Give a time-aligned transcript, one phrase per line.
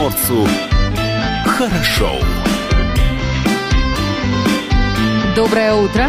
[0.00, 0.46] приморцу
[1.44, 2.10] хорошо.
[5.36, 6.08] Доброе утро.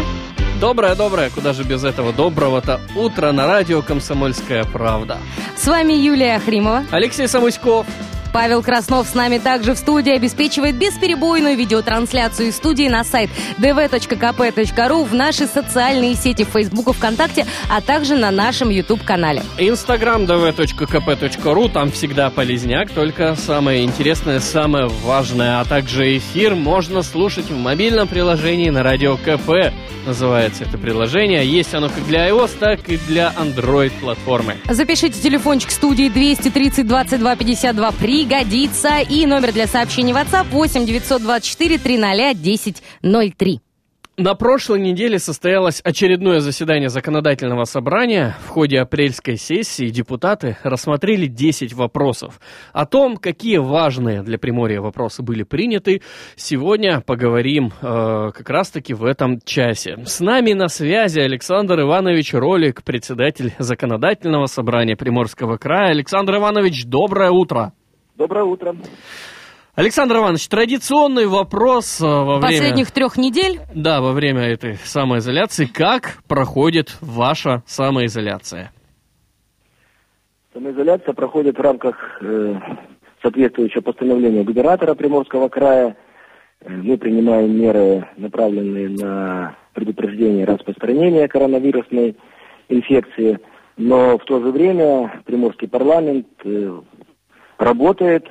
[0.60, 5.18] Доброе-доброе, куда же без этого доброго-то утра на радио «Комсомольская правда».
[5.56, 6.84] С вами Юлия Хримова.
[6.90, 7.86] Алексей Самуськов.
[8.32, 15.04] Павел Краснов с нами также в студии обеспечивает бесперебойную видеотрансляцию из студии на сайт dv.kp.ru
[15.04, 19.42] в наши социальные сети в Facebook ВКонтакте, а также на нашем YouTube-канале.
[19.58, 27.50] Инстаграм dv.kp.ru, там всегда полезняк, только самое интересное, самое важное, а также эфир можно слушать
[27.50, 29.72] в мобильном приложении на радио КП.
[30.06, 31.46] Называется это приложение.
[31.46, 34.56] Есть оно как для iOS, так и для Android-платформы.
[34.68, 38.98] Запишите телефончик студии 230 22 52 пригодится.
[38.98, 43.60] И номер для сообщений WhatsApp 8 924 300 1003.
[44.18, 48.36] На прошлой неделе состоялось очередное заседание законодательного собрания.
[48.44, 52.38] В ходе апрельской сессии депутаты рассмотрели 10 вопросов.
[52.74, 56.02] О том, какие важные для Приморья вопросы были приняты,
[56.36, 59.96] сегодня поговорим э, как раз-таки в этом часе.
[60.04, 65.90] С нами на связи Александр Иванович Ролик, председатель законодательного собрания Приморского края.
[65.90, 67.72] Александр Иванович, доброе утро.
[68.16, 68.76] Доброе утро.
[69.74, 72.42] Александр Иванович, традиционный вопрос э, во время...
[72.42, 73.60] Последних трех недель.
[73.74, 75.64] Да, во время этой самоизоляции.
[75.64, 78.70] Как проходит ваша самоизоляция?
[80.52, 82.54] Самоизоляция проходит в рамках э,
[83.22, 85.96] соответствующего постановления губернатора Приморского края.
[86.60, 92.14] Э, мы принимаем меры, направленные на предупреждение распространения коронавирусной
[92.68, 93.40] инфекции.
[93.78, 96.80] Но в то же время Приморский парламент э,
[97.58, 98.26] работает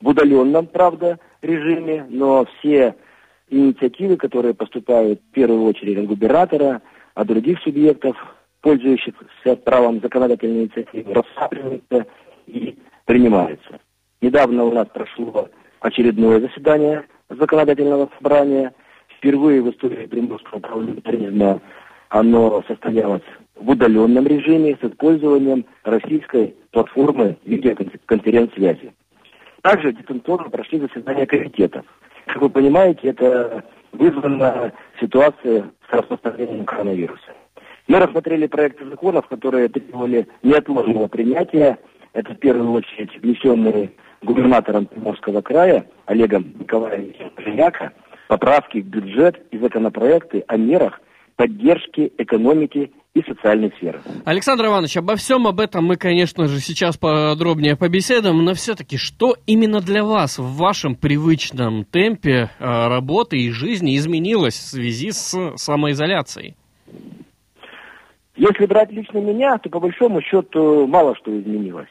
[0.00, 2.94] в удаленном, правда, режиме, но все
[3.48, 6.82] инициативы, которые поступают в первую очередь от губернатора,
[7.14, 8.16] от других субъектов,
[8.60, 12.06] пользующихся правом законодательной инициативы, рассматриваются
[12.46, 13.80] и принимаются.
[14.20, 15.48] Недавно у нас прошло
[15.80, 18.72] очередное заседание законодательного собрания.
[19.16, 21.60] Впервые в истории приморского парламентаризма
[22.12, 23.22] оно состоялось
[23.56, 28.92] в удаленном режиме с использованием российской платформы видеоконференц-связи.
[29.62, 31.86] Также дистанционно прошли заседания комитетов.
[32.26, 37.32] Как вы понимаете, это вызвано ситуацией с распространением коронавируса.
[37.88, 41.78] Мы рассмотрели проекты законов, которые требовали неотложного принятия.
[42.12, 43.90] Это в первую очередь внесенные
[44.22, 47.92] губернатором Приморского края Олегом Николаевичем Женяка
[48.28, 51.00] поправки в бюджет и законопроекты о мерах
[51.42, 54.00] поддержки экономики и социальной сферы.
[54.24, 59.34] Александр Иванович, обо всем об этом мы, конечно же, сейчас подробнее побеседуем, но все-таки что
[59.44, 65.56] именно для вас в вашем привычном темпе э, работы и жизни изменилось в связи с
[65.56, 66.54] самоизоляцией?
[68.36, 71.90] Если брать лично меня, то по большому счету мало что изменилось.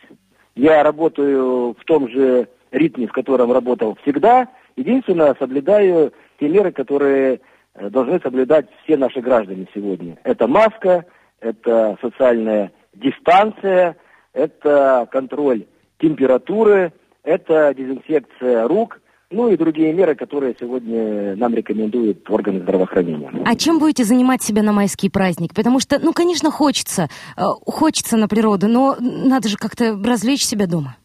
[0.56, 4.48] Я работаю в том же ритме, в котором работал всегда.
[4.78, 7.42] Единственное, соблюдаю те меры, которые
[7.76, 10.18] должны соблюдать все наши граждане сегодня.
[10.24, 11.06] Это маска,
[11.40, 13.96] это социальная дистанция,
[14.34, 15.66] это контроль
[16.00, 16.94] температуры,
[17.24, 19.00] это дезинфекция рук,
[19.30, 23.32] ну и другие меры, которые сегодня нам рекомендуют органы здравоохранения.
[23.46, 25.54] А чем будете занимать себя на майский праздник?
[25.54, 27.08] Потому что, ну, конечно, хочется,
[27.38, 30.98] э, хочется на природу, но надо же как-то развлечь себя дома.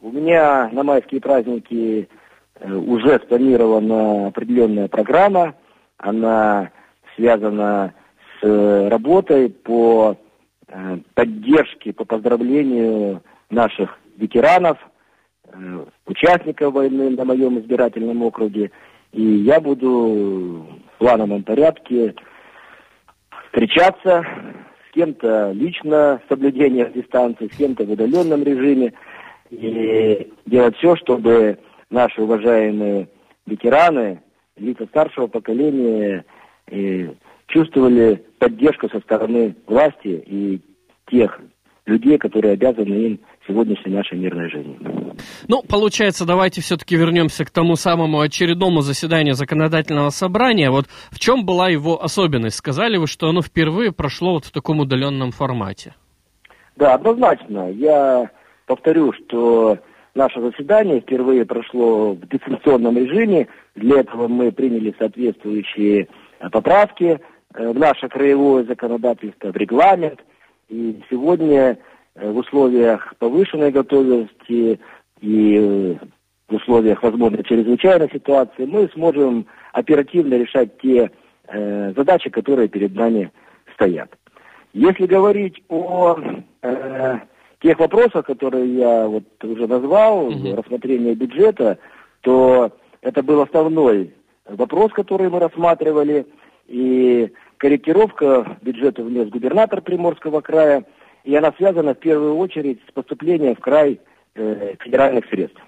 [0.00, 2.21] У меня на майские праздники Э,
[2.64, 5.54] уже спланирована определенная программа,
[5.98, 6.70] она
[7.16, 7.94] связана
[8.40, 10.16] с э, работой по
[10.68, 14.78] э, поддержке, по поздравлению наших ветеранов,
[16.06, 18.70] участников войны на моем избирательном округе.
[19.12, 22.14] И я буду в плановом порядке
[23.46, 24.24] встречаться
[24.88, 28.94] с кем-то лично, соблюдение дистанции, с кем-то в удаленном режиме
[29.50, 31.58] и делать все, чтобы
[31.92, 33.08] наши уважаемые
[33.46, 34.20] ветераны,
[34.56, 36.24] лица старшего поколения
[36.70, 37.10] и
[37.46, 40.60] чувствовали поддержку со стороны власти и
[41.10, 41.40] тех
[41.84, 44.78] людей, которые обязаны им сегодняшней нашей мирной жизни.
[45.48, 50.70] Ну, получается, давайте все-таки вернемся к тому самому очередному заседанию законодательного собрания.
[50.70, 52.56] Вот в чем была его особенность?
[52.56, 55.94] Сказали вы, что оно впервые прошло вот в таком удаленном формате.
[56.76, 57.70] Да, однозначно.
[57.70, 58.30] Я
[58.66, 59.78] повторю, что
[60.14, 63.48] наше заседание впервые прошло в дистанционном режиме.
[63.74, 66.08] Для этого мы приняли соответствующие
[66.40, 67.20] э, поправки
[67.54, 70.20] э, в наше краевое законодательство, в регламент.
[70.68, 71.78] И сегодня
[72.14, 74.80] э, в условиях повышенной готовности
[75.20, 75.98] и
[76.48, 81.10] в условиях возможной чрезвычайной ситуации мы сможем оперативно решать те
[81.48, 83.30] э, задачи, которые перед нами
[83.74, 84.10] стоят.
[84.74, 86.16] Если говорить о
[86.62, 87.18] э,
[87.62, 90.56] тех вопросах, которые я вот уже назвал, угу.
[90.56, 91.78] рассмотрение бюджета,
[92.22, 94.14] то это был основной
[94.46, 96.26] вопрос, который мы рассматривали,
[96.66, 100.84] и корректировка бюджета внес губернатор Приморского края,
[101.24, 104.00] и она связана в первую очередь с поступлением в край
[104.34, 105.60] э, федеральных средств.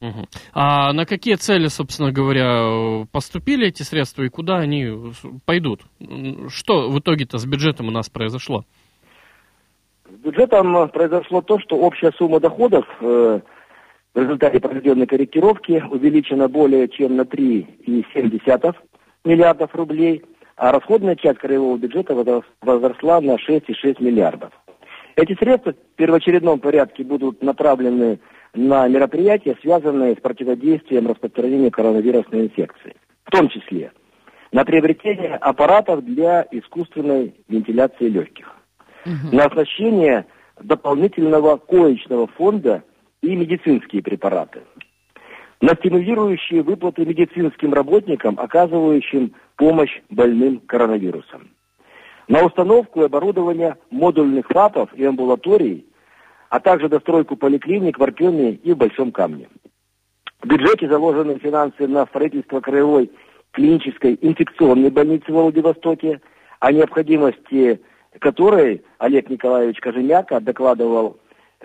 [0.00, 0.26] Угу.
[0.52, 5.12] А на какие цели, собственно говоря, поступили эти средства и куда они
[5.44, 5.82] пойдут?
[6.48, 8.64] Что в итоге-то с бюджетом у нас произошло?
[10.08, 13.40] С бюджетом произошло то, что общая сумма доходов э,
[14.14, 18.74] в результате проведенной корректировки увеличена более чем на 3,7
[19.24, 20.24] миллиардов рублей,
[20.56, 22.14] а расходная часть краевого бюджета
[22.62, 24.50] возросла на 6,6 миллиардов.
[25.14, 28.18] Эти средства в первоочередном порядке будут направлены
[28.54, 33.92] на мероприятия, связанные с противодействием распространения коронавирусной инфекции, в том числе
[34.52, 38.57] на приобретение аппаратов для искусственной вентиляции легких,
[39.08, 39.36] угу.
[39.36, 40.26] на оснащение
[40.60, 42.84] дополнительного коечного фонда
[43.22, 44.62] и медицинские препараты,
[45.60, 51.48] на стимулирующие выплаты медицинским работникам, оказывающим помощь больным коронавирусом,
[52.28, 55.88] на установку и оборудование модульных ФАПов и амбулаторий
[56.50, 59.48] а также достройку поликлиник в Арпене и в Большом Камне.
[60.42, 63.10] В бюджете заложены финансы на строительство краевой
[63.52, 66.20] клинической инфекционной больницы в Владивостоке,
[66.60, 67.80] о необходимости
[68.20, 71.18] которой Олег Николаевич Кожемяка докладывал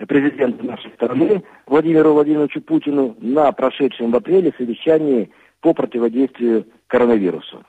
[0.08, 5.30] президенту нашей страны Владимиру Владимировичу Путину на прошедшем в апреле совещании
[5.60, 7.64] по противодействию коронавирусу.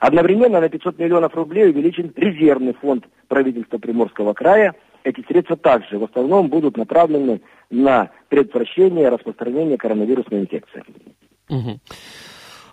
[0.00, 4.74] Одновременно на 500 миллионов рублей увеличен резервный фонд правительства Приморского края–
[5.04, 7.40] эти средства также в основном будут направлены
[7.70, 10.84] на предотвращение распространения коронавирусной инфекции.
[11.48, 11.80] Угу.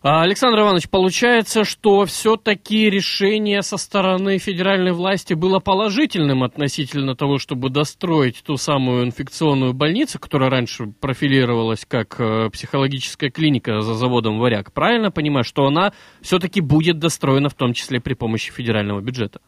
[0.10, 7.70] Александр Иванович, получается, что все-таки решение со стороны федеральной власти было положительным относительно того, чтобы
[7.70, 14.72] достроить ту самую инфекционную больницу, которая раньше профилировалась как э, психологическая клиника за заводом «Варяг».
[14.72, 19.42] Правильно понимаю, что она все-таки будет достроена в том числе при помощи федерального бюджета?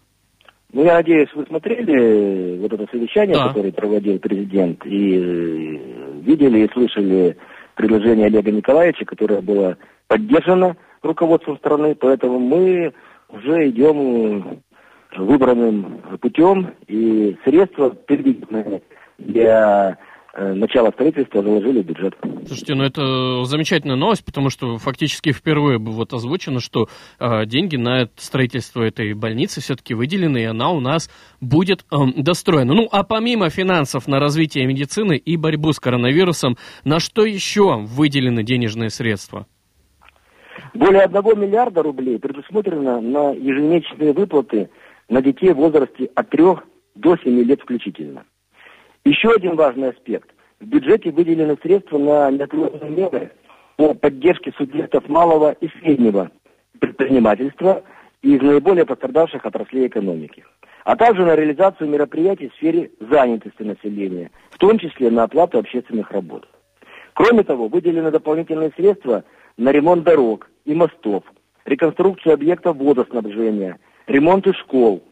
[0.74, 3.48] Ну, я надеюсь, вы смотрели вот это совещание, да.
[3.48, 7.38] которое проводил президент, и э, видели и слышали
[7.80, 9.78] предложение Олега Николаевича, которое было
[10.08, 12.94] поддержано руководством страны, поэтому мы
[13.30, 14.60] уже идем
[15.16, 17.96] выбранным путем, и средства
[19.18, 22.16] для Э, начало строительства заложили в бюджет.
[22.46, 26.88] Слушайте, ну это замечательная новость, потому что фактически впервые было вот озвучено, что
[27.20, 31.10] э, деньги на строительство этой больницы все-таки выделены, и она у нас
[31.42, 32.74] будет э, достроена.
[32.74, 38.44] Ну, а помимо финансов на развитие медицины и борьбу с коронавирусом, на что еще выделены
[38.44, 39.48] денежные средства?
[40.74, 44.70] Более одного миллиарда рублей предусмотрено на ежемесячные выплаты
[45.08, 46.44] на детей в возрасте от 3
[46.96, 48.26] до 7 лет включительно.
[49.06, 50.30] Еще один важный аспект.
[50.60, 53.32] В бюджете выделены средства на неотложные меры
[53.78, 56.32] по поддержке субъектов малого и среднего
[56.80, 57.84] предпринимательства
[58.22, 60.44] из наиболее пострадавших отраслей экономики,
[60.84, 66.12] а также на реализацию мероприятий в сфере занятости населения, в том числе на оплату общественных
[66.12, 66.48] работ.
[67.14, 69.24] Кроме того, выделены дополнительные средства
[69.58, 71.24] на ремонт дорог и мостов,
[71.64, 75.04] реконструкцию объектов водоснабжения, ремонты школ,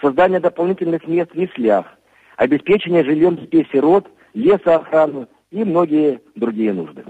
[0.00, 1.95] создание дополнительных мест в яслях,
[2.36, 7.04] обеспечение жильем детей сирот, лесоохрану и многие другие нужды.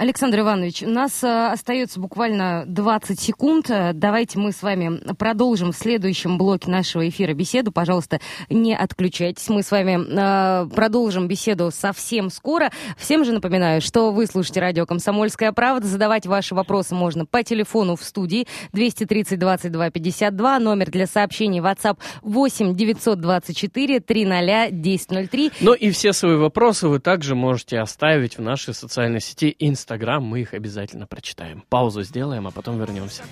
[0.00, 3.68] Александр Иванович, у нас э, остается буквально 20 секунд.
[3.68, 7.70] Э, давайте мы с вами продолжим в следующем блоке нашего эфира беседу.
[7.70, 9.46] Пожалуйста, не отключайтесь.
[9.50, 12.70] Мы с вами э, продолжим беседу совсем скоро.
[12.96, 15.86] Всем же напоминаю, что вы слушаете радио «Комсомольская правда».
[15.86, 21.98] Задавать ваши вопросы можно по телефону в студии 230 22 52, номер для сообщений WhatsApp
[22.22, 25.52] 8 924 300 1003.
[25.60, 30.22] Ну и все свои вопросы вы также можете оставить в нашей социальной сети Instagram Инстаграм,
[30.22, 31.64] мы их обязательно прочитаем.
[31.68, 33.24] Паузу сделаем, а потом вернемся.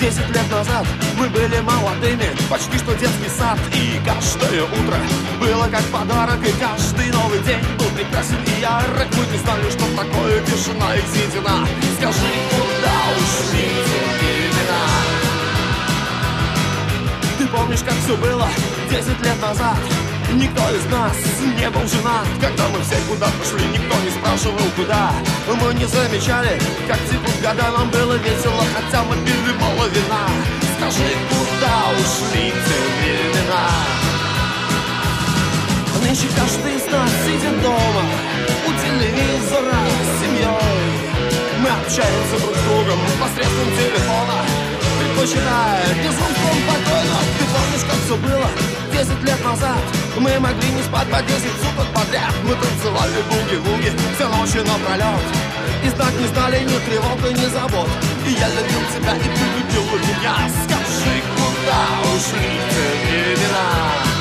[0.00, 0.86] Десять лет назад
[1.18, 4.96] мы были молодыми, почти что детский сад, и каждое утро
[5.38, 9.08] было как подарок, и каждый новый день был прекрасен и ярок.
[9.12, 11.68] Мы не знали, что такое тишина и седина.
[11.98, 13.88] Скажи, куда ушли
[17.50, 18.48] помнишь, как все было
[18.90, 19.76] десять лет назад?
[20.34, 21.16] Никто из нас
[21.56, 22.26] не был женат.
[22.40, 25.12] Когда мы все куда-то шли, никто не спрашивал куда.
[25.48, 29.88] Мы не замечали, как текут года Нам было весело, хотя мы пили мало
[30.76, 33.98] Скажи, куда ушли те времена?
[36.02, 38.02] Нынче каждый из нас сидит дома
[38.66, 41.08] У телевизора с семьей.
[41.60, 44.44] Мы общаемся друг с другом посредством телефона.
[44.98, 48.87] Предпочитая беззвонком покойно Ты помнишь, как все было?
[48.98, 49.78] Десять лет назад.
[50.18, 52.34] Мы могли не спать по десять суток подряд.
[52.42, 55.22] Мы танцевали буги-вуги все ночи напролет
[55.84, 57.88] И знать не знали ни тревог и ни забот.
[58.26, 60.34] И я любил тебя, и ты любил меня.
[60.64, 64.17] Скажи, куда ушли те времена?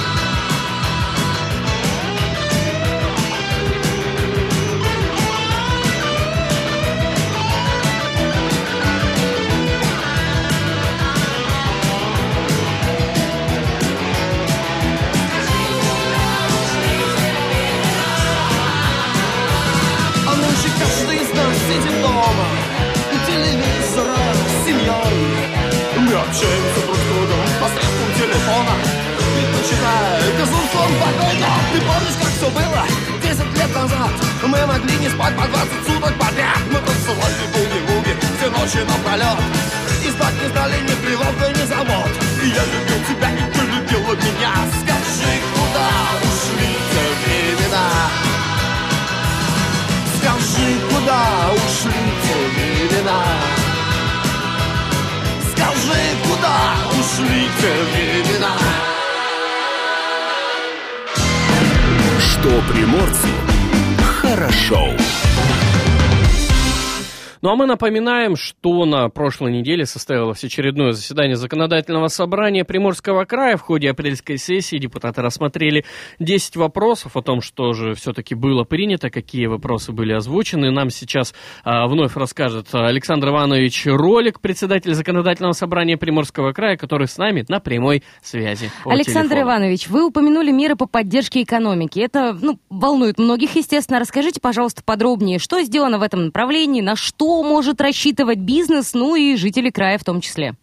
[67.77, 73.55] Напоминаем, что на прошлой неделе состоялось очередное заседание законодательного собрания Приморского края.
[73.55, 75.86] В ходе апрельской сессии депутаты рассмотрели
[76.17, 80.72] 10 вопросов о том, что же все-таки было принято, какие вопросы были озвучены.
[80.72, 87.19] Нам сейчас а, вновь расскажет Александр Иванович Ролик, председатель законодательного собрания Приморского края, который с
[87.19, 88.72] нами на прямой связи.
[88.86, 89.51] Александр телефону.
[89.51, 92.00] Иванович, вы упомянули меры по поддержке экономики.
[92.00, 94.00] Это ну, волнует многих, естественно.
[94.00, 99.17] Расскажите, пожалуйста, подробнее, что сделано в этом направлении, на что что может рассчитывать бизнес, ну
[99.17, 100.53] и жители края в том числе?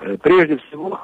[0.00, 0.98] Э, прежде всего,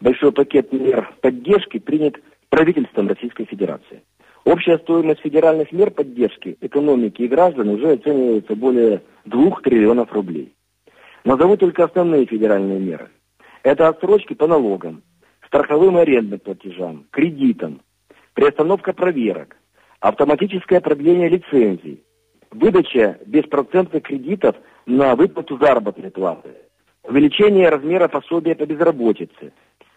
[0.00, 2.14] большой пакет мер поддержки принят
[2.50, 4.04] правительством Российской Федерации.
[4.44, 10.54] Общая стоимость федеральных мер поддержки экономики и граждан уже оценивается более 2 триллионов рублей.
[11.24, 13.10] Назову только основные федеральные меры.
[13.64, 15.02] Это отсрочки по налогам,
[15.48, 17.80] страховым арендным платежам, кредитам,
[18.34, 19.56] приостановка проверок,
[19.98, 22.04] автоматическое продление лицензий,
[22.52, 24.56] выдача беспроцентных кредитов
[24.86, 26.50] на выплату заработной платы,
[27.02, 29.52] увеличение размера пособия по безработице,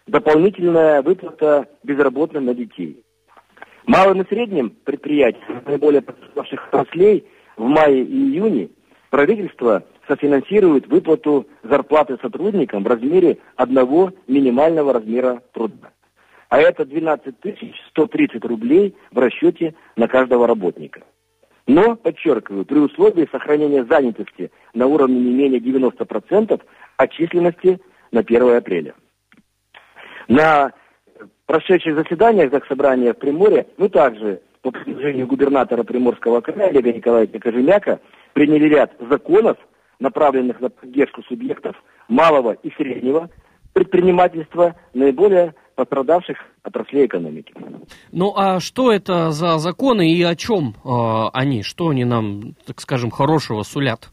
[0.06, 3.02] дополнительная выплата безработным на детей.
[3.86, 8.70] Малым и средним предприятиям, наиболее пострадавших отраслей, в мае и июне
[9.10, 15.92] правительство софинансирует выплату зарплаты сотрудникам в размере одного минимального размера труда.
[16.48, 17.34] А это 12
[17.90, 21.02] 130 рублей в расчете на каждого работника.
[21.66, 26.60] Но, подчеркиваю, при условии сохранения занятости на уровне не менее 90%
[26.96, 27.80] от численности
[28.12, 28.94] на 1 апреля.
[30.28, 30.72] На
[31.46, 38.00] прошедших заседаниях Заксобрания в Приморье мы также по предложению губернатора Приморского края Олега Николаевича Кожемяка
[38.32, 39.56] приняли ряд законов,
[39.98, 41.76] направленных на поддержку субъектов
[42.08, 43.30] малого и среднего
[43.72, 47.54] предпринимательства, наиболее пострадавших отраслей экономики.
[48.10, 51.62] Ну а что это за законы и о чем э, они?
[51.62, 54.10] Что они нам, так скажем, хорошего сулят?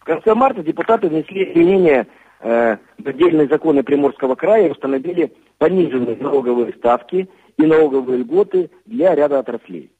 [0.00, 2.06] В конце марта депутаты внесли изменения
[2.40, 9.14] э, в отдельные законы Приморского края и установили пониженные налоговые ставки и налоговые льготы для
[9.14, 9.92] ряда отраслей.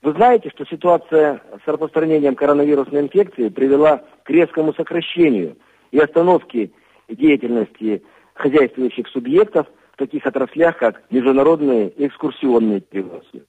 [0.00, 5.56] Вы знаете, что ситуация с распространением коронавирусной инфекции привела к резкому сокращению
[5.90, 6.70] и остановке
[7.08, 8.02] деятельности
[8.34, 9.66] хозяйствующих субъектов
[9.98, 13.44] таких отраслях, как международные экскурсионные перевозки,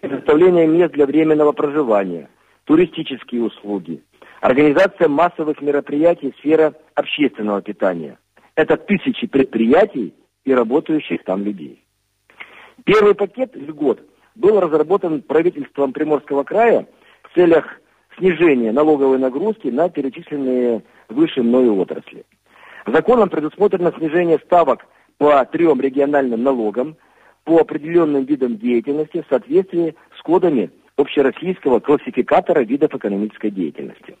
[0.00, 2.28] предоставление мест для временного проживания,
[2.64, 4.02] туристические услуги,
[4.40, 8.18] организация массовых мероприятий сфера общественного питания.
[8.54, 11.82] Это тысячи предприятий и работающих там людей.
[12.84, 14.00] Первый пакет льгот
[14.34, 16.86] был разработан правительством Приморского края
[17.22, 17.64] в целях
[18.18, 22.24] снижения налоговой нагрузки на перечисленные выше мною отрасли.
[22.86, 24.86] Законом предусмотрено снижение ставок
[25.18, 26.96] по трем региональным налогам
[27.44, 34.16] по определенным видам деятельности в соответствии с кодами общероссийского классификатора видов экономической деятельности.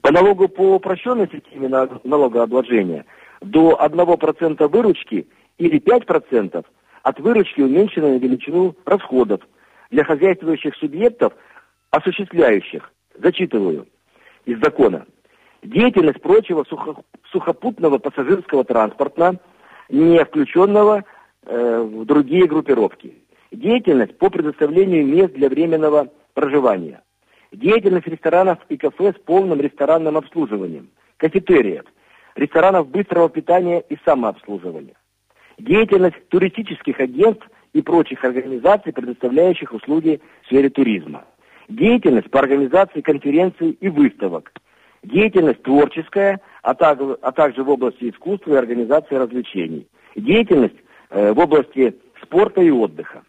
[0.00, 1.68] По налогу по упрощенной системе
[2.02, 3.04] налогообложения
[3.40, 6.64] до 1% выручки или 5%
[7.02, 9.40] от выручки уменьшено на величину расходов
[9.90, 11.34] для хозяйствующих субъектов,
[11.90, 13.86] осуществляющих, зачитываю
[14.44, 15.06] из закона,
[15.62, 16.64] деятельность прочего
[17.30, 19.38] сухопутного пассажирского транспорта–
[19.92, 21.04] не включенного
[21.44, 23.14] э, в другие группировки.
[23.52, 27.02] Деятельность по предоставлению мест для временного проживания.
[27.52, 30.88] Деятельность ресторанов и кафе с полным ресторанным обслуживанием.
[31.18, 31.84] Кафетериев.
[32.34, 34.96] Ресторанов быстрого питания и самообслуживания.
[35.58, 41.24] деятельность туристических агентств и прочих организаций, предоставляющих услуги в сфере туризма,
[41.68, 44.50] деятельность по организации конференций и выставок,
[45.02, 50.76] деятельность творческая, а также, а также в области искусства и организации развлечений, деятельность
[51.10, 53.22] э, в области спорта и отдыха.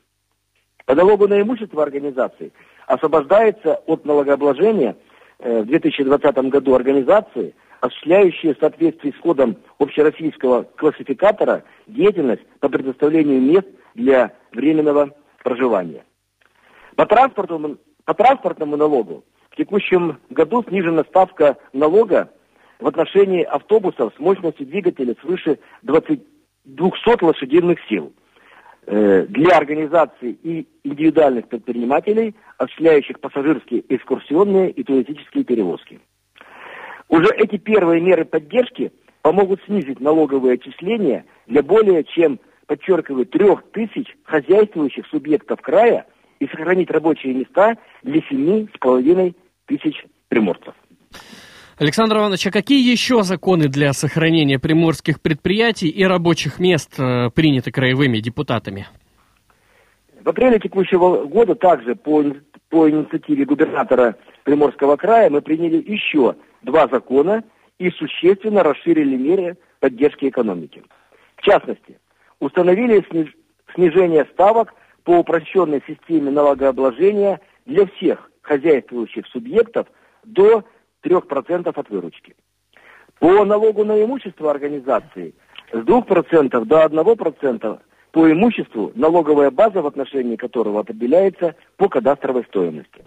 [0.85, 2.53] По налогу на имущество организации
[2.87, 4.95] освобождается от налогообложения
[5.39, 13.41] э, в 2020 году организации, осуществляющие в соответствии с кодом общероссийского классификатора деятельность по предоставлению
[13.41, 15.11] мест для временного
[15.43, 16.05] проживания.
[16.95, 22.29] По транспортному, по транспортному налогу в текущем году снижена ставка налога
[22.83, 26.19] в отношении автобусов с мощностью двигателя свыше 20,
[26.65, 28.11] 200 лошадиных сил
[28.85, 36.01] э, для организаций и индивидуальных предпринимателей, осуществляющих пассажирские, экскурсионные и туристические перевозки.
[37.07, 42.37] Уже эти первые меры поддержки помогут снизить налоговые отчисления для более чем,
[42.67, 46.05] подчеркиваю, трех тысяч хозяйствующих субъектов края
[46.39, 49.37] и сохранить рабочие места для семи с половиной
[49.67, 50.73] тысяч приморцев.
[51.77, 57.71] Александр Иванович, а какие еще законы для сохранения приморских предприятий и рабочих мест э, приняты
[57.71, 58.87] краевыми депутатами?
[60.23, 62.23] В апреле текущего года также по,
[62.69, 67.43] по инициативе губернатора Приморского края мы приняли еще два закона
[67.79, 70.83] и существенно расширили меры поддержки экономики.
[71.37, 71.97] В частности,
[72.39, 73.35] установили сниж...
[73.73, 79.87] снижение ставок по упрощенной системе налогообложения для всех хозяйствующих субъектов
[80.23, 80.63] до
[81.03, 82.35] 3% от выручки.
[83.19, 85.33] По налогу на имущество организации
[85.71, 87.79] с 2% до 1%
[88.11, 93.03] по имуществу, налоговая база в отношении которого определяется по кадастровой стоимости.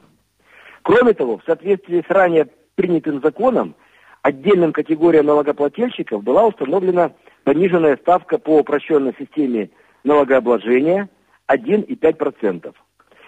[0.83, 3.75] Кроме того, в соответствии с ранее принятым законом,
[4.23, 7.13] отдельным категориям налогоплательщиков была установлена
[7.45, 9.71] пониженная ставка по упрощенной системе
[10.03, 11.09] налогообложения
[11.49, 12.75] 1,5%.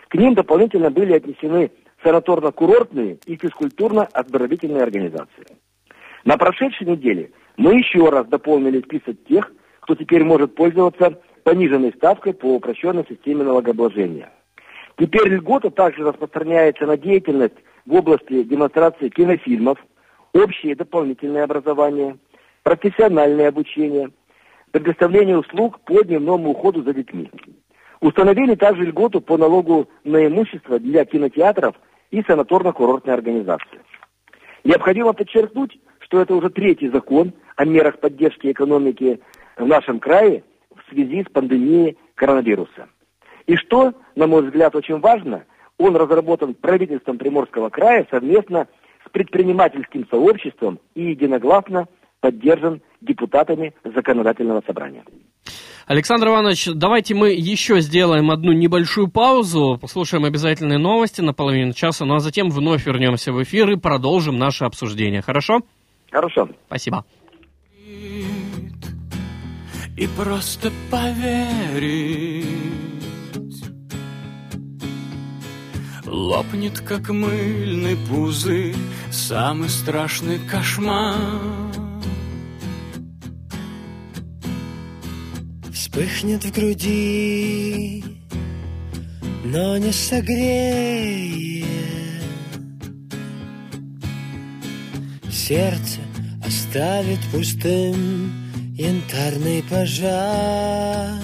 [0.09, 1.71] К ним дополнительно были отнесены
[2.03, 5.47] санаторно-курортные и физкультурно-оздоровительные организации.
[6.25, 12.35] На прошедшей неделе мы еще раз дополнили список тех, кто теперь может пользоваться пониженной ставкой
[12.35, 14.31] по упрощенной системе налогообложения.
[14.99, 17.55] Теперь льгота также распространяется на деятельность
[17.87, 19.79] в области демонстрации кинофильмов,
[20.35, 22.19] общее дополнительное образование,
[22.63, 24.11] профессиональное обучение,
[24.73, 27.31] предоставление услуг по дневному уходу за детьми.
[28.01, 31.75] Установили также льготу по налогу на имущество для кинотеатров
[32.11, 33.81] и санаторно-курортной организации.
[34.65, 39.21] Необходимо подчеркнуть, что это уже третий закон о мерах поддержки экономики
[39.57, 40.45] в нашем крае
[40.75, 42.89] в связи с пандемией коронавируса.
[43.47, 45.45] И что, на мой взгляд, очень важно,
[45.79, 48.69] он разработан правительством Приморского края совместно
[49.07, 51.89] с предпринимательским сообществом и единогласно
[52.21, 55.05] поддержан депутатами законодательного собрания.
[55.87, 62.05] Александр Иванович, давайте мы еще сделаем одну небольшую паузу, послушаем обязательные новости на половину часа,
[62.05, 65.23] ну а затем вновь вернемся в эфир и продолжим наше обсуждение.
[65.23, 65.61] Хорошо?
[66.11, 66.51] Хорошо.
[66.67, 67.07] Спасибо.
[69.97, 72.45] И просто поверить
[76.05, 78.77] Лопнет, как мыльный пузырь
[79.11, 81.68] Самый страшный кошмар
[85.99, 88.05] Вспыхнет в груди,
[89.45, 91.67] но не согреет.
[95.29, 95.99] Сердце
[96.47, 98.33] оставит пустым
[98.77, 101.21] янтарный пожар.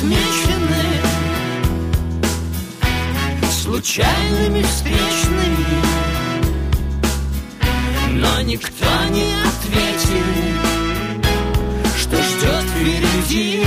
[0.00, 0.84] Отмечены
[3.50, 6.00] Случайными встречными
[8.12, 10.26] но никто не ответил,
[11.96, 13.64] что ждет впереди.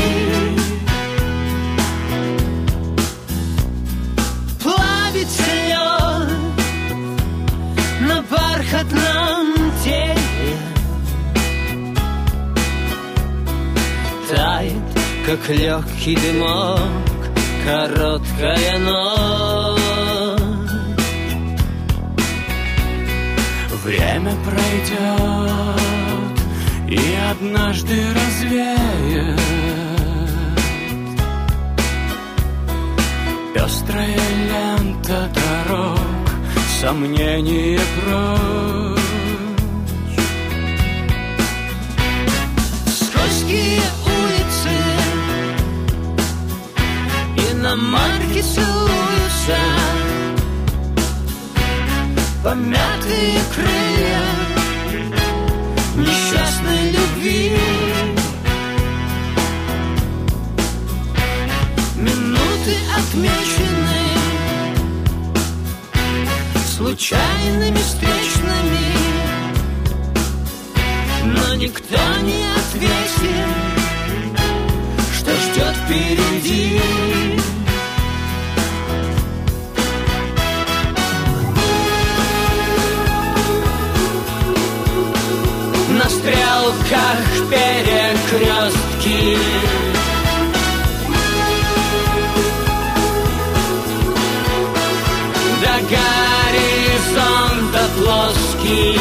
[15.37, 16.79] Как легкий дымок,
[17.65, 19.79] короткая ночь.
[23.83, 25.79] Время пройдет
[26.87, 26.99] и
[27.31, 29.39] однажды развеет
[33.55, 34.19] Пестрая
[34.49, 35.99] лента дорог
[36.79, 38.99] сомнения прочь.
[42.85, 43.81] Скользкие
[47.75, 49.57] Целуются
[52.43, 54.21] Помятые крылья
[55.95, 57.57] Несчастной любви.
[61.95, 64.03] Минуты отмечены
[66.77, 68.85] Случайными встречными
[71.25, 73.49] Но никто не ответил
[75.17, 76.79] Что ждет впереди
[86.83, 89.37] стрелках перекрестки
[95.61, 95.75] До
[96.51, 98.99] горизонта плоский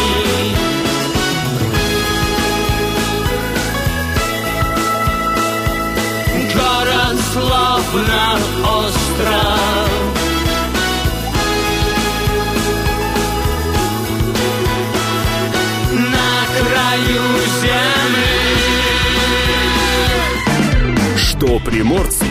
[21.73, 22.27] приморцу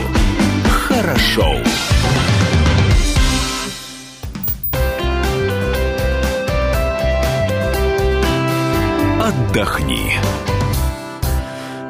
[0.70, 1.58] хорошо.
[9.20, 10.14] Отдохни.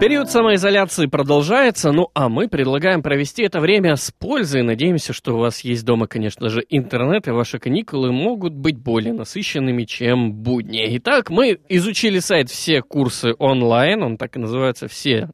[0.02, 4.64] Период самоизоляции продолжается, ну а мы предлагаем провести это время с пользой.
[4.64, 9.14] Надеемся, что у вас есть дома, конечно же, интернет, и ваши каникулы могут быть более
[9.14, 10.98] насыщенными, чем будни.
[10.98, 15.30] Итак, мы изучили сайт «Все курсы онлайн», он так и называется «все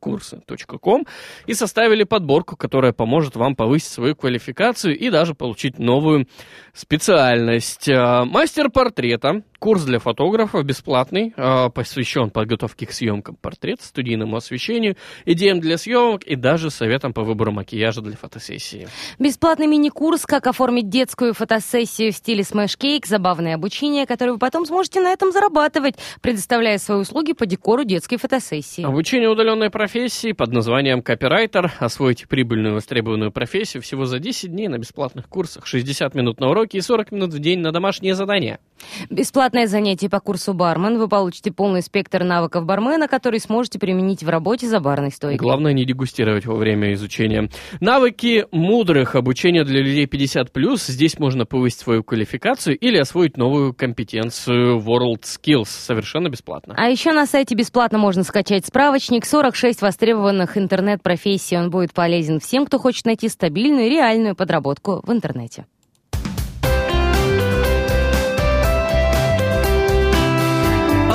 [0.00, 1.06] курсы.ком,
[1.46, 6.26] и составили подборку, которая поможет вам повысить свою квалификацию и даже получить новую
[6.78, 7.88] специальность.
[7.88, 14.96] А, Мастер портрета, курс для фотографов, бесплатный, а, посвящен подготовке к съемкам портрета, студийному освещению,
[15.24, 18.88] идеям для съемок и даже советам по выбору макияжа для фотосессии.
[19.18, 25.00] Бесплатный мини-курс «Как оформить детскую фотосессию в стиле Cake», забавное обучение, которое вы потом сможете
[25.00, 28.84] на этом зарабатывать, предоставляя свои услуги по декору детской фотосессии.
[28.84, 31.72] Обучение удаленной профессии под названием копирайтер.
[31.80, 36.76] Освоите прибыльную востребованную профессию всего за 10 дней на бесплатных курсах, 60 минут на уроки
[36.76, 38.58] и 40 минут в день на домашние задания.
[39.10, 40.98] Бесплатное занятие по курсу «Бармен».
[40.98, 45.38] Вы получите полный спектр навыков бармена, который сможете применить в работе за барной стойкой.
[45.38, 47.50] Главное не дегустировать во время изучения.
[47.80, 49.14] Навыки мудрых.
[49.14, 50.46] Обучение для людей 50+.
[50.76, 55.66] Здесь можно повысить свою квалификацию или освоить новую компетенцию World Skills.
[55.66, 56.74] Совершенно бесплатно.
[56.76, 61.56] А еще на сайте бесплатно можно скачать справочник 46 востребованных интернет-профессий.
[61.56, 65.66] Он будет полезен всем, кто хочет найти стабильную и реальную подработку в интернете.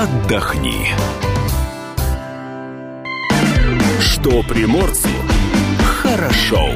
[0.04, 0.90] Отдохни.
[4.02, 5.08] Что приморцу
[5.80, 6.72] хорошо.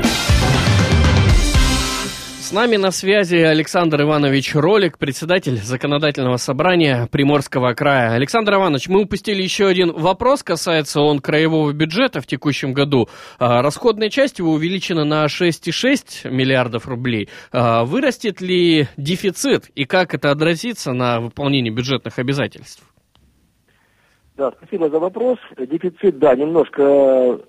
[2.40, 8.13] С нами на связи Александр Иванович Ролик, председатель законодательного собрания Приморского края.
[8.13, 13.10] Александр Иванович, мы упустили еще один вопрос, касается он краевого бюджета в текущем году.
[13.40, 17.28] А, Расходная часть его увеличена на 6,6 миллиардов рублей.
[17.52, 22.87] А, Вырастет ли дефицит и как это отразится на выполнении бюджетных обязательств?
[24.38, 25.39] Да, спасибо за вопрос.
[25.58, 27.39] Дефицит, да, немножко э,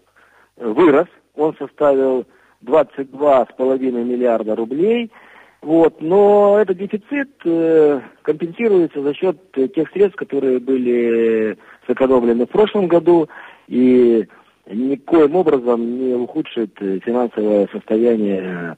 [0.57, 1.07] вырос.
[1.37, 2.24] Он составил
[2.64, 5.12] 22,5 миллиарда рублей.
[5.61, 12.88] Вот, но этот дефицит э, компенсируется за счет тех средств, которые были сэкономлены в прошлом
[12.88, 13.29] году
[13.66, 14.27] и
[14.66, 18.77] никоим образом не ухудшит э, финансовое состояние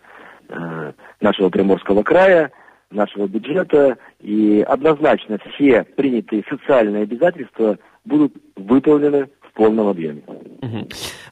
[1.20, 2.50] нашего Приморского края,
[2.90, 3.98] нашего бюджета.
[4.18, 10.22] И однозначно все принятые социальные обязательства будут выполнены в полном объеме.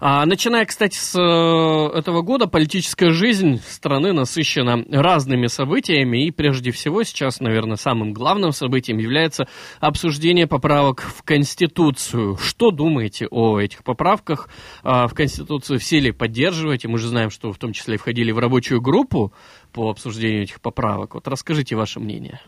[0.00, 6.70] А, начиная, кстати, с э, этого года политическая жизнь страны насыщена разными событиями, и прежде
[6.70, 9.46] всего сейчас, наверное, самым главным событием является
[9.81, 12.37] обсуждение поправок в Конституцию.
[12.37, 14.48] Что думаете о этих поправках
[14.83, 15.78] а, в Конституцию?
[15.78, 16.88] Все ли поддерживаете?
[16.88, 19.33] Мы же знаем, что в том числе входили в рабочую группу
[19.72, 21.14] по обсуждению этих поправок.
[21.14, 22.40] Вот расскажите ваше мнение.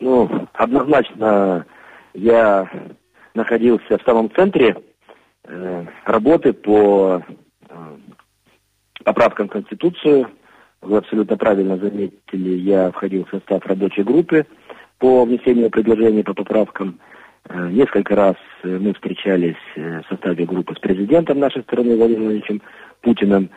[0.00, 1.64] Ну, однозначно
[2.12, 2.68] я
[3.36, 4.76] находился в самом центре
[5.44, 7.22] э, работы по
[7.68, 7.74] э,
[9.04, 10.28] поправкам в Конституцию.
[10.80, 14.46] Вы абсолютно правильно заметили, я входил в состав рабочей группы
[14.98, 16.98] по внесению предложений по поправкам.
[17.48, 22.62] Э, Несколько раз мы встречались в составе группы с президентом нашей страны Владимиром Владимировичем
[23.02, 23.50] Путиным.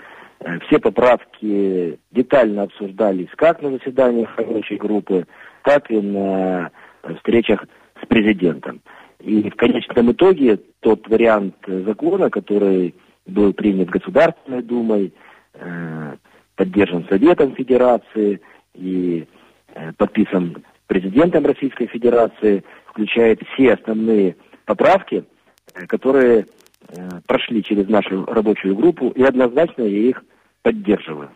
[0.68, 5.26] Все поправки детально обсуждались как на заседаниях рабочей группы,
[5.64, 6.72] так и на
[7.18, 7.66] встречах
[8.02, 8.82] с президентом.
[9.20, 15.14] И в конечном итоге тот вариант э, закона, который был принят Государственной Думой,
[15.54, 16.16] э,
[16.56, 18.40] поддержан Советом Федерации
[18.74, 19.28] и
[19.74, 25.24] э, подписан президентом Российской Федерации, включает все основные поправки,
[25.88, 26.48] которые
[27.28, 30.24] прошли через нашу рабочую группу, и однозначно я их
[30.64, 31.30] поддерживаю.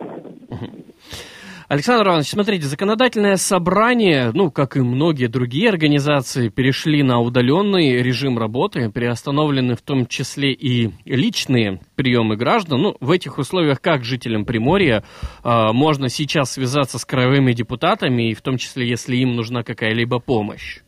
[1.68, 8.38] Александр Иванович, смотрите, законодательное собрание, ну, как и многие другие организации, перешли на удаленный режим
[8.38, 12.82] работы, приостановлены в том числе и личные приемы граждан.
[12.82, 15.04] Ну, в этих условиях как жителям Приморья
[15.44, 20.20] э, можно сейчас связаться с краевыми депутатами, и в том числе, если им нужна какая-либо
[20.20, 20.80] помощь?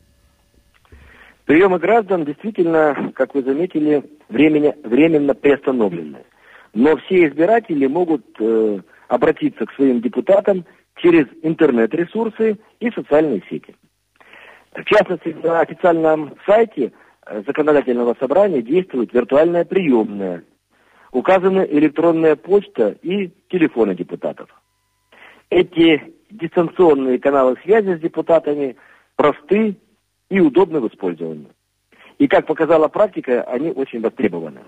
[1.45, 6.23] Приемы граждан действительно, как вы заметили, временно, временно приостановлены.
[6.73, 10.65] Но все избиратели могут э, обратиться к своим депутатам
[10.97, 13.75] через интернет-ресурсы и социальные сети.
[14.73, 16.91] В частности, на официальном сайте
[17.25, 20.43] э, законодательного собрания действует виртуальная приемная.
[21.11, 24.49] Указаны электронная почта и телефоны депутатов.
[25.49, 28.75] Эти дистанционные каналы связи с депутатами
[29.15, 29.77] просты
[30.29, 31.47] и удобны в использовании.
[32.17, 34.61] И, как показала практика, они очень востребованы.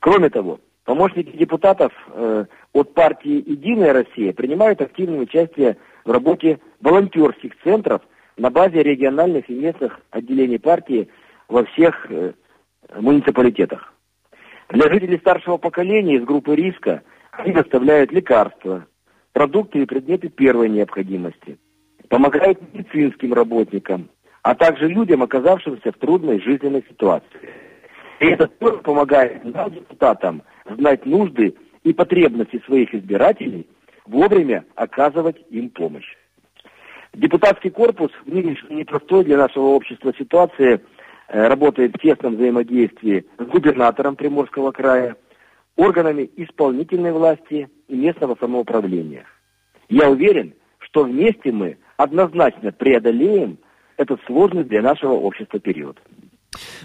[0.00, 7.52] Кроме того, помощники депутатов э, от партии «Единая Россия» принимают активное участие в работе волонтерских
[7.62, 8.00] центров
[8.38, 11.08] на базе региональных и местных отделений партии
[11.48, 12.32] во всех э,
[12.94, 13.92] муниципалитетах.
[14.70, 18.86] Для жителей старшего поколения из группы риска они доставляют лекарства,
[19.32, 21.58] продукты и предметы первой необходимости,
[22.08, 24.08] помогают медицинским работникам,
[24.42, 27.65] а также людям, оказавшимся в трудной жизненной ситуации.
[28.20, 33.66] И это тоже помогает нам, депутатам, знать нужды и потребности своих избирателей,
[34.06, 36.16] вовремя оказывать им помощь.
[37.12, 40.80] Депутатский корпус в нынешней непростой для нашего общества ситуации
[41.28, 45.16] э, работает в тесном взаимодействии с губернатором Приморского края,
[45.76, 49.24] органами исполнительной власти и местного самоуправления.
[49.88, 53.58] Я уверен, что вместе мы однозначно преодолеем
[53.96, 55.98] этот сложный для нашего общества период.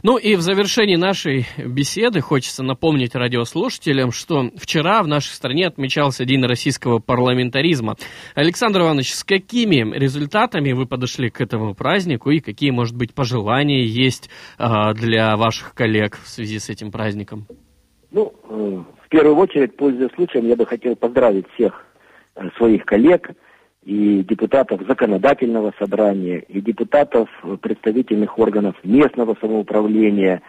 [0.04, 6.26] Ну и в завершении нашей беседы хочется напомнить радиослушателям, что вчера в нашей стране отмечался
[6.26, 7.96] День российского парламентаризма.
[8.36, 13.86] Александр Иванович, с какими результатами вы подошли к этому празднику и какие, может быть, пожелания
[13.86, 17.46] есть э, для ваших коллег в связи с этим праздником?
[18.12, 21.86] Ну, э, в первую очередь, пользуясь случаем, я бы хотел поздравить всех
[22.36, 23.32] э, своих коллег,
[23.84, 27.30] и депутатов законодательного собрания, и депутатов
[27.62, 30.42] представительных органов местного самоуправления,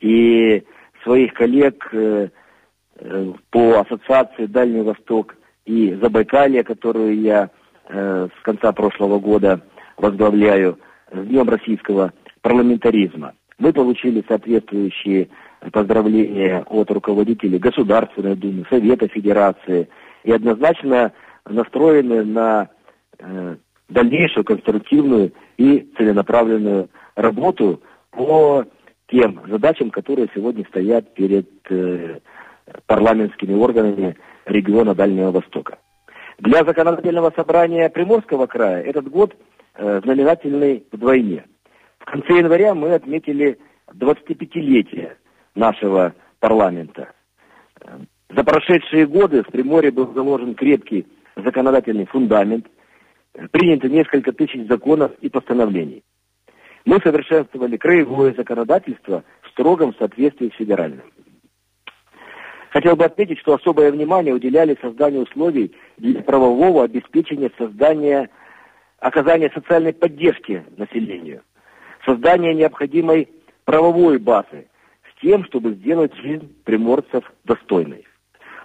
[0.00, 0.62] и
[1.02, 2.28] своих коллег э,
[2.98, 7.50] э, по ассоциации Дальний Восток и Забайкалье, которую я
[7.88, 9.60] э, с конца прошлого года
[9.96, 10.78] возглавляю,
[11.10, 13.34] с Днем российского парламентаризма.
[13.58, 15.28] Мы получили соответствующие
[15.72, 19.88] поздравления от руководителей Государственной Думы, Совета Федерации
[20.24, 21.12] и однозначно
[21.46, 22.68] настроены на
[23.18, 23.56] э,
[23.88, 28.64] дальнейшую конструктивную и целенаправленную работу по
[29.08, 32.20] тем задачам, которые сегодня стоят перед э,
[32.86, 35.78] парламентскими органами региона Дальнего Востока.
[36.38, 39.36] Для законодательного собрания Приморского края этот год
[39.74, 41.44] э, знаменательный вдвойне.
[41.98, 43.58] В конце января мы отметили
[43.92, 45.12] 25-летие
[45.54, 47.12] нашего парламента.
[48.34, 52.66] За прошедшие годы в Приморье был заложен крепкий законодательный фундамент,
[53.50, 56.04] принято несколько тысяч законов и постановлений.
[56.84, 61.02] Мы совершенствовали краевое законодательство в строгом соответствии с федеральным.
[62.70, 68.28] Хотел бы отметить, что особое внимание уделяли созданию условий для правового обеспечения создания,
[68.98, 71.42] оказания социальной поддержки населению,
[72.04, 73.28] создания необходимой
[73.64, 74.68] правовой базы
[75.08, 78.04] с тем, чтобы сделать жизнь приморцев достойной.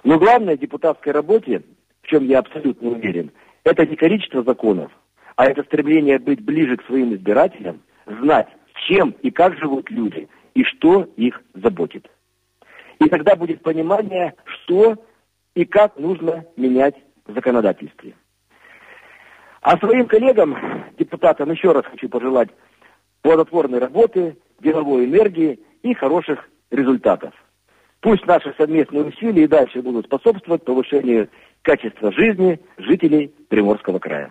[0.03, 1.61] Но главное в депутатской работе,
[2.09, 3.31] в чем я абсолютно уверен,
[3.63, 4.91] это не количество законов,
[5.35, 8.47] а это стремление быть ближе к своим избирателям, знать,
[8.87, 12.09] чем и как живут люди, и что их заботит.
[12.99, 14.95] И тогда будет понимание, что
[15.53, 16.95] и как нужно менять
[17.27, 18.15] в законодательстве.
[19.61, 20.57] А своим коллегам,
[20.97, 22.49] депутатам, еще раз хочу пожелать
[23.21, 27.33] плодотворной работы, деловой энергии и хороших результатов.
[28.01, 31.29] Пусть наши совместные усилия и дальше будут способствовать повышению
[31.61, 34.29] качество жизни жителей Приморского края.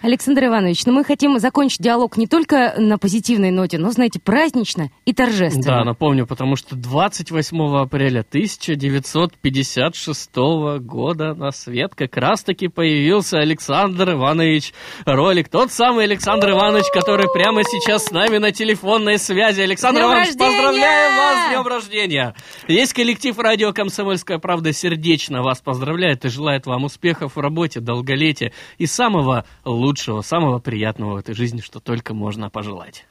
[0.00, 4.88] Александр Иванович, ну мы хотим закончить диалог не только на позитивной ноте, но, знаете, празднично
[5.04, 5.80] и торжественно.
[5.80, 10.36] Да, напомню, потому что 28 апреля 1956
[10.80, 14.72] года на свет как раз-таки появился Александр Иванович
[15.04, 15.50] Ролик.
[15.50, 19.60] Тот самый Александр Иванович, который прямо сейчас с нами на телефонной связи.
[19.60, 20.50] Александр Днем Иванович, рождения!
[20.50, 22.34] поздравляем вас с днем рождения!
[22.68, 28.52] Весь коллектив радио «Комсомольская правда» сердечно вас поздравляет и желает вам успехов в работе, долголетия
[28.78, 33.04] и самого лучшего, самого приятного в этой жизни, что только можно пожелать.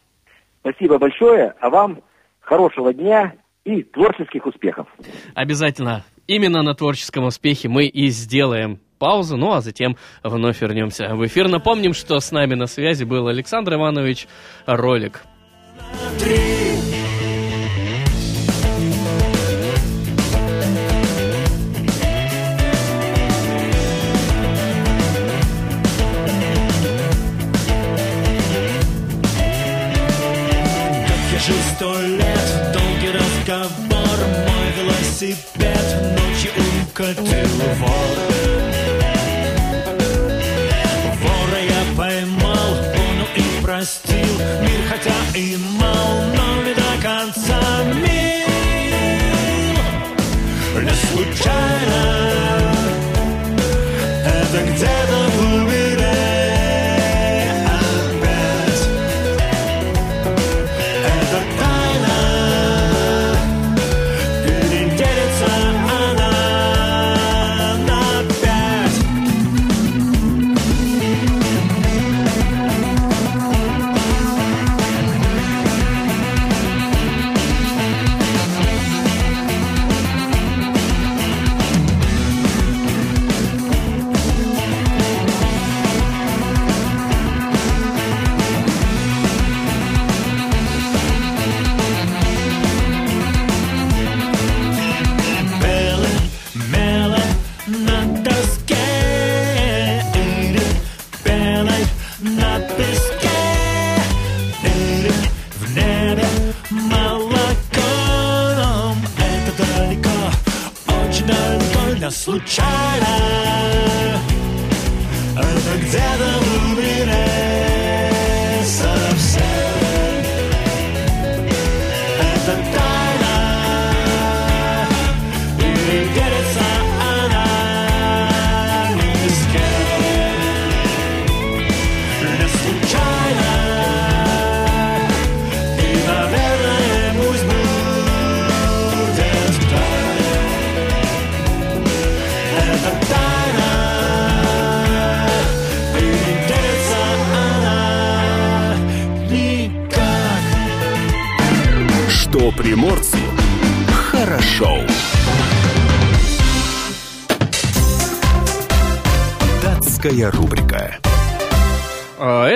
[0.61, 2.01] Спасибо большое, а вам
[2.39, 4.87] хорошего дня и творческих успехов.
[5.35, 6.03] Обязательно.
[6.27, 11.47] Именно на творческом успехе мы и сделаем паузу, ну а затем вновь вернемся в эфир.
[11.49, 14.27] Напомним, что с нами на связи был Александр Иванович
[14.65, 15.21] Ролик.
[36.95, 37.25] Укатил
[37.79, 38.17] вор
[41.21, 44.33] Вора я поймал, он и простил.
[44.61, 46.44] Мир хотя и мал, но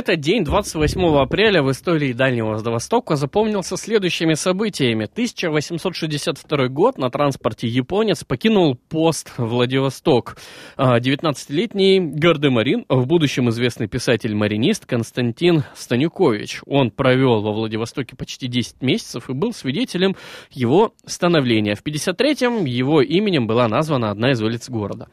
[0.09, 5.05] Этот день, 28 апреля, в истории Дальнего Востока запомнился следующими событиями.
[5.05, 10.37] 1862 год на транспорте японец покинул пост Владивосток.
[10.77, 16.61] А, 19-летний гардемарин, в будущем известный писатель-маринист Константин Станюкович.
[16.65, 20.15] Он провел во Владивостоке почти 10 месяцев и был свидетелем
[20.49, 21.75] его становления.
[21.75, 25.09] В 53-м его именем была названа одна из улиц города.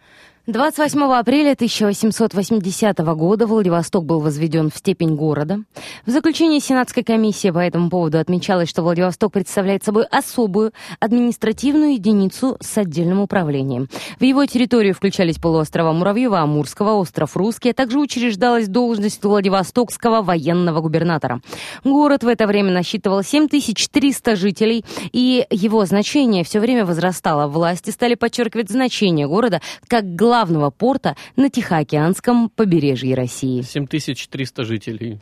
[0.48, 5.58] 28 апреля 1880 года Владивосток был возведен в степень города.
[6.06, 12.58] В заключении Сенатской комиссии по этому поводу отмечалось, что Владивосток представляет собой особую административную единицу
[12.60, 13.88] с отдельным управлением.
[14.20, 20.80] В его территорию включались полуострова Муравьева, Амурского, остров Русский, а также учреждалась должность Владивостокского военного
[20.80, 21.40] губернатора.
[21.82, 27.48] Город в это время насчитывал 7300 жителей, и его значение все время возрастало.
[27.48, 30.35] Власти стали подчеркивать значение города как главного
[30.70, 33.62] порта на Тихоокеанском побережье России.
[33.62, 35.20] 7300 жителей.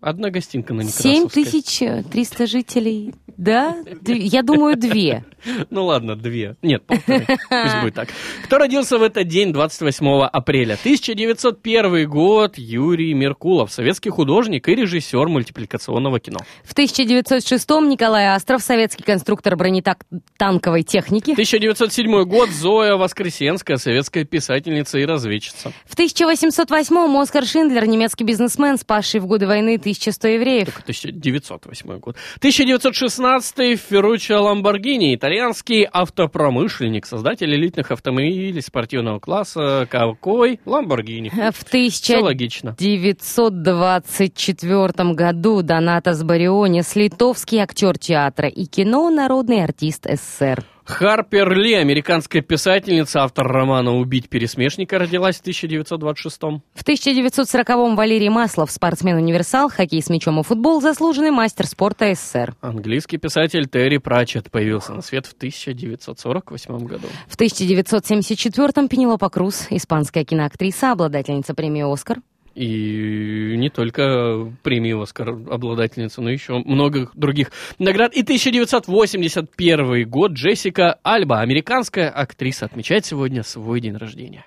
[0.00, 1.44] Одна гостинка на Некрасовской.
[1.44, 3.76] 7300 жителей, да?
[4.06, 5.24] Я думаю, две.
[5.70, 6.56] Ну ладно, две.
[6.60, 7.26] Нет, полторы.
[7.26, 8.08] Пусть будет так.
[8.44, 10.74] Кто родился в этот день, 28 апреля?
[10.74, 12.58] 1901 год.
[12.58, 16.40] Юрий Меркулов, советский художник и режиссер мультипликационного кино.
[16.62, 21.32] В 1906-м Николай Астров, советский конструктор бронетанковой техники.
[21.32, 22.50] 1907 год.
[22.50, 25.72] Зоя Воскресенская, советская писательница и разведчица.
[25.86, 30.64] В 1808-м Оскар Шиндлер, немецкий бизнесмен, спасший в годы войны 1100 евреев.
[30.66, 32.16] Только 1908 год.
[32.38, 39.88] 1916 Ферруччо Ламборгини, итальянский автопромышленник, создатель элитных автомобилей спортивного класса.
[39.90, 40.60] Какой?
[40.66, 41.30] Ламборгини.
[41.30, 42.70] В Все логично.
[42.70, 50.64] 1924 году Донатас Барионис, литовский актер театра и кино, народный артист СССР.
[50.90, 56.42] Харпер Ли, американская писательница, автор романа «Убить пересмешника», родилась в 1926
[56.74, 62.56] В 1940-м Валерий Маслов, спортсмен-универсал, хоккей с мячом и футбол, заслуженный мастер спорта СССР.
[62.60, 67.06] Английский писатель Терри Пратчетт появился на свет в 1948 году.
[67.28, 72.18] В 1974-м Пенелопа Круз, испанская киноактриса, обладательница премии «Оскар».
[72.60, 78.12] И не только премии «Оскар» обладательница, но еще много других наград.
[78.14, 84.44] И 1981 год Джессика Альба, американская актриса, отмечает сегодня свой день рождения.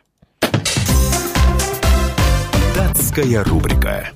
[2.75, 4.11] Датская рубрика.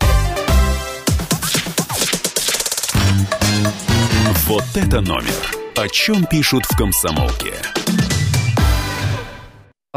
[4.46, 5.58] Вот это номер.
[5.76, 7.56] О чем пишут в комсомолке.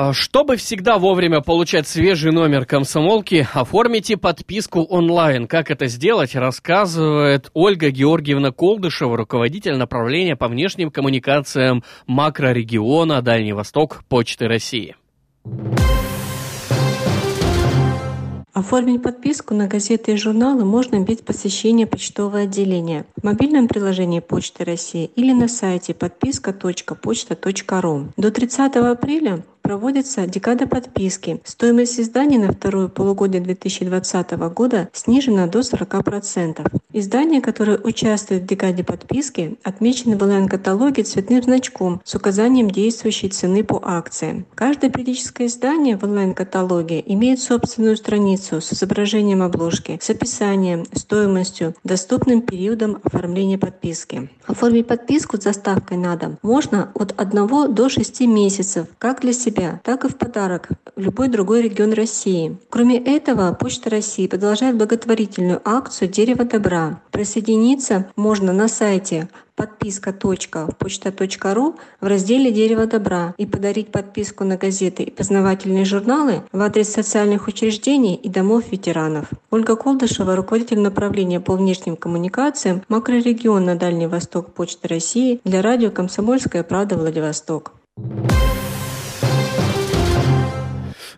[0.02, 5.46] А, Чтобы всегда вовремя получать свежий номер комсомолки, оформите подписку онлайн.
[5.46, 14.02] Как это сделать, рассказывает Ольга Георгиевна Колдышева, руководитель направления по внешним коммуникациям макрорегиона Дальний Восток
[14.08, 14.96] Почты России.
[18.54, 24.64] Оформить подписку на газеты и журналы можно без посещения почтового отделения в мобильном приложении Почты
[24.64, 28.08] России или на сайте подписка.почта.ру.
[28.16, 31.40] До 30 апреля проводится декада подписки.
[31.44, 36.66] Стоимость изданий на второе полугодие 2020 года снижена до 40%.
[36.92, 43.62] Издания, которые участвуют в декаде подписки, отмечены в онлайн-каталоге цветным значком с указанием действующей цены
[43.62, 44.44] по акции.
[44.54, 52.42] Каждое периодическое издание в онлайн-каталоге имеет собственную страницу с изображением обложки, с описанием, стоимостью, доступным
[52.42, 54.28] периодом оформления подписки.
[54.46, 59.49] Оформить подписку с доставкой на дом можно от 1 до 6 месяцев, как для себя,
[59.82, 62.56] так и в подарок в любой другой регион России.
[62.68, 67.00] Кроме этого, Почта России продолжает благотворительную акцию «Дерево добра».
[67.10, 69.28] Присоединиться можно на сайте
[69.60, 76.88] подписка.почта.ру в разделе «Дерево добра» и подарить подписку на газеты и познавательные журналы в адрес
[76.88, 79.26] социальных учреждений и домов ветеранов.
[79.50, 85.90] Ольга Колдышева, руководитель направления по внешним коммуникациям макрорегион на Дальний Восток Почты России для радио
[85.90, 87.74] «Комсомольская правда» Владивосток.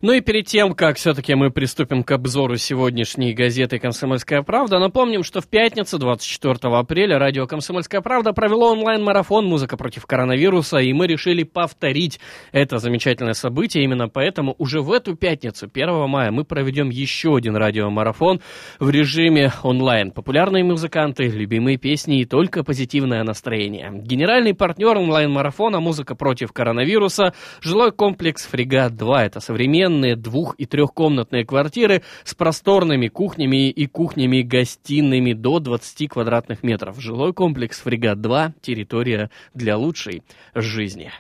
[0.03, 5.23] Ну и перед тем, как все-таки мы приступим к обзору сегодняшней газеты «Комсомольская правда», напомним,
[5.23, 11.07] что в пятницу, 24 апреля, радио «Комсомольская правда» провело онлайн-марафон «Музыка против коронавируса», и мы
[11.07, 12.19] решили повторить
[12.51, 13.85] это замечательное событие.
[13.85, 18.41] Именно поэтому уже в эту пятницу, 1 мая, мы проведем еще один радиомарафон
[18.81, 20.11] в режиме онлайн.
[20.11, 23.93] Популярные музыканты, любимые песни и только позитивное настроение.
[23.95, 29.15] Генеральный партнер онлайн-марафона «Музыка против коронавируса» жилой комплекс «Фрегат-2».
[29.15, 36.63] Это современный современные двух- и трехкомнатные квартиры с просторными кухнями и кухнями-гостиными до 20 квадратных
[36.63, 37.01] метров.
[37.01, 40.23] Жилой комплекс «Фрегат-2»– территория для лучшей
[40.55, 41.13] жизни.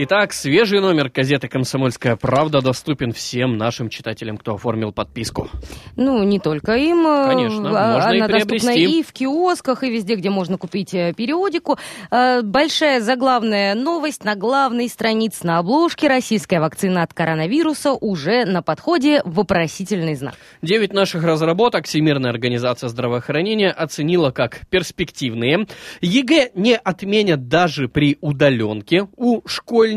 [0.00, 5.48] Итак, свежий номер газеты «Комсомольская правда» доступен всем нашим читателям, кто оформил подписку.
[5.96, 7.04] Ну, не только им.
[7.04, 9.00] э, Конечно, а- можно и Она доступна приобрести.
[9.00, 11.78] и в киосках, и везде, где можно купить э, периодику.
[12.12, 16.06] Э, Большая заглавная новость на главной странице на обложке.
[16.06, 19.20] Российская вакцина от коронавируса уже на подходе.
[19.24, 20.34] Вопросительный знак.
[20.62, 25.66] Девять наших разработок Всемирная организация здравоохранения оценила как перспективные.
[26.02, 29.87] ЕГЭ не отменят даже при удаленке у школьников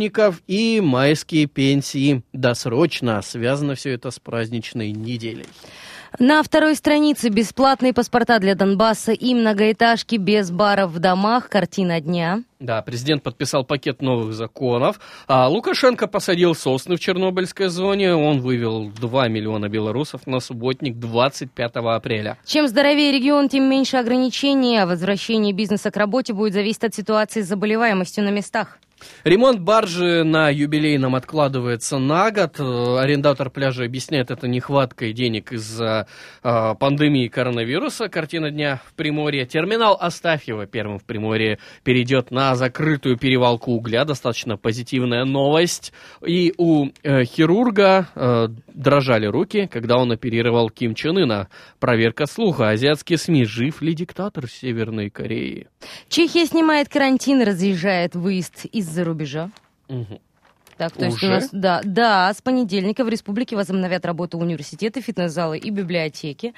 [0.48, 3.22] и майские пенсии досрочно.
[3.22, 5.46] Связано все это с праздничной неделей.
[6.20, 11.48] На второй странице бесплатные паспорта для Донбасса и многоэтажки без баров в домах.
[11.48, 12.44] Картина дня.
[12.60, 15.00] Да, президент подписал пакет новых законов.
[15.28, 18.14] А Лукашенко посадил сосны в Чернобыльской зоне.
[18.14, 22.38] Он вывел 2 миллиона белорусов на субботник 25 апреля.
[22.46, 27.42] Чем здоровее регион, тем меньше ограничений, а возвращение бизнеса к работе будет зависеть от ситуации
[27.42, 28.80] с заболеваемостью на местах.
[29.24, 32.60] Ремонт баржи на юбилейном откладывается на год.
[32.60, 36.08] Э, Арендатор пляжа объясняет это нехваткой денег из-за
[36.44, 38.10] э, пандемии коронавируса.
[38.10, 39.46] Картина дня в Приморье.
[39.46, 44.06] Терминал Астафьева первым в Приморье перейдет на закрытую перевалку угля.
[44.06, 45.94] Достаточно позитивная новость.
[46.26, 51.50] И у э, хирурга э, дрожали руки, когда он оперировал Ким Чен Ына.
[51.80, 52.70] Проверка слуха.
[52.70, 53.46] Азиатские СМИ.
[53.46, 55.68] Жив ли диктатор Северной Кореи?
[56.10, 59.50] Чехия снимает карантин, разъезжает выезд из-за рубежа.
[59.88, 60.20] Мгм.
[60.78, 61.28] Так, то есть Уже?
[61.28, 66.54] у нас, да, да, с понедельника в республике возобновят работу университеты, фитнес-залы и библиотеки.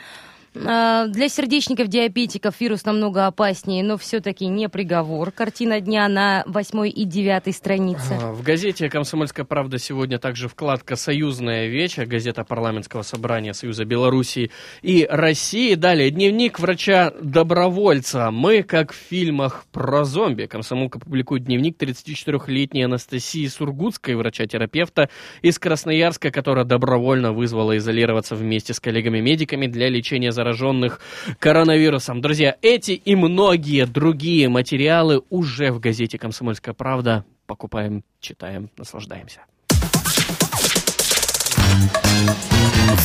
[0.56, 5.32] А, Для сердечников, диабетиков вирус намного опаснее, но все-таки не приговор.
[5.32, 8.18] Картина дня на 8 и 9 странице.
[8.22, 14.52] А, В газете «Комсомольская правда» сегодня также вкладка «Союзная вечер», газета парламентского собрания Союза Белоруссии
[14.82, 15.76] и России.
[15.76, 18.30] Далее дневник врача-добровольца.
[18.32, 20.46] Мы, как в фильмах про зомби.
[20.46, 25.10] Комсомолка публикует дневник 34-летней Анастасии Сургутской, врача-терапевта
[25.42, 31.00] из Красноярска, которая добровольно вызвала изолироваться вместе с коллегами-медиками для лечения зараженных
[31.40, 32.22] коронавирусом.
[32.22, 37.24] Друзья, эти и многие другие материалы уже в газете «Комсомольская правда».
[37.46, 39.42] Покупаем, читаем, наслаждаемся.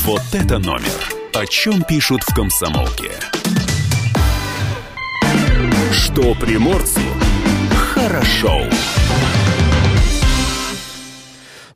[0.04, 1.14] Вот это номер.
[1.34, 3.10] О чем пишут в комсомолке.
[5.92, 7.00] Что приморцу
[7.94, 8.62] хорошо.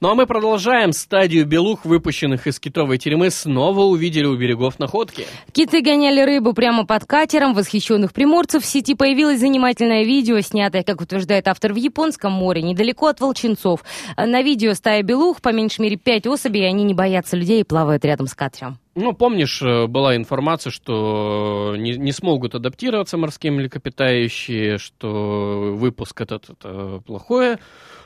[0.02, 0.92] Ну а мы продолжаем.
[0.92, 5.28] Стадию белух, выпущенных из китовой тюрьмы, снова увидели у берегов находки.
[5.52, 7.54] Киты гоняли рыбу прямо под катером.
[7.54, 13.06] Восхищенных приморцев в сети появилось занимательное видео, снятое, как утверждает автор, в Японском море, недалеко
[13.06, 13.84] от Волчинцов.
[14.16, 18.04] На видео стая белух, по меньшей мере пять особей, они не боятся людей и плавают
[18.04, 18.78] рядом с катером.
[18.96, 26.50] Ну, помнишь, э, была информация, что не, не смогут адаптироваться морские млекопитающие, что выпуск этот
[26.50, 27.60] это плохое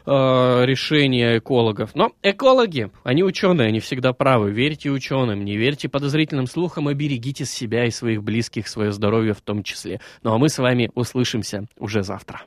[0.06, 1.94] э, решение экологов.
[1.94, 4.50] Но экологи, они ученые, они всегда правы.
[4.50, 9.40] Верьте ученым, не верьте подозрительным слухам, и берегите себя и своих близких, свое здоровье в
[9.40, 10.00] том числе.
[10.22, 12.42] Ну а мы с вами услышимся уже завтра.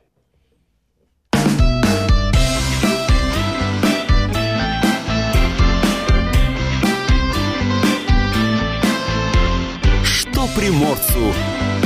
[10.02, 11.32] Что приморцу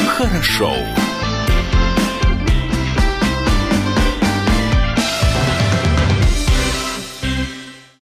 [0.06, 0.72] хорошо.